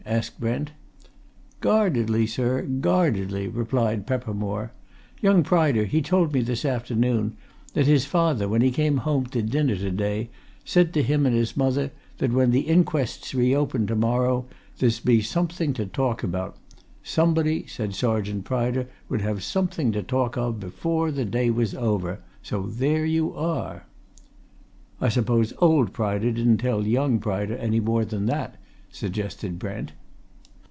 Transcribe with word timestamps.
asked 0.03 0.39
Brent. 0.39 0.71
"Guardedly, 1.61 2.25
sir, 2.25 2.63
guardedly!" 2.63 3.47
replied 3.47 4.07
Peppermore. 4.07 4.71
"Young 5.21 5.43
Pryder, 5.43 5.85
he 5.85 6.01
told 6.01 6.33
me 6.33 6.41
this 6.41 6.65
afternoon 6.65 7.37
that 7.75 7.85
his 7.85 8.03
father, 8.03 8.49
when 8.49 8.61
he 8.63 8.71
came 8.71 8.97
home 8.97 9.27
to 9.27 9.43
dinner 9.43 9.75
to 9.75 9.91
day, 9.91 10.29
said 10.65 10.91
to 10.95 11.03
him 11.03 11.27
and 11.27 11.35
his 11.35 11.55
mother 11.55 11.91
that 12.17 12.33
when 12.33 12.49
the 12.49 12.61
inquest's 12.61 13.35
reopened 13.35 13.87
to 13.89 13.95
morrow 13.95 14.47
there's 14.79 14.99
be 14.99 15.21
something 15.21 15.71
to 15.73 15.85
talk 15.85 16.23
about 16.23 16.57
somebody, 17.03 17.65
said 17.67 17.93
Sergeant 17.93 18.43
Pryder, 18.43 18.87
would 19.07 19.21
have 19.21 19.43
something 19.43 19.91
to 19.91 20.01
talk 20.01 20.35
of 20.35 20.59
before 20.59 21.11
the 21.11 21.25
day 21.25 21.51
was 21.51 21.75
over. 21.75 22.19
So 22.41 22.63
there 22.63 23.05
you 23.05 23.35
are!" 23.35 23.85
"I 24.99 25.09
suppose 25.09 25.53
old 25.59 25.93
Pryder 25.93 26.31
didn't 26.31 26.57
tell 26.57 26.87
young 26.87 27.19
Pryder 27.19 27.55
any 27.55 27.79
more 27.79 28.03
than 28.03 28.25
that?" 28.25 28.55
suggested 28.93 29.57
Brent. 29.57 29.93